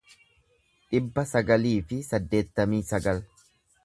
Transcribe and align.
dhibba 0.95 1.25
sagalii 1.31 1.75
fi 1.91 1.99
saddeettamii 2.07 2.81
sagal 2.93 3.23